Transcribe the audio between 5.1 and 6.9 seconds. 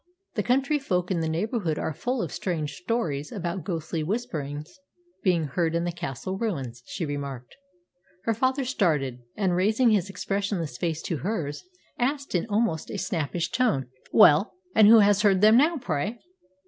being heard in the castle ruins,"